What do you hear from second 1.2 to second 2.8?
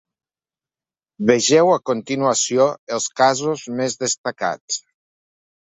Vegeu a continuació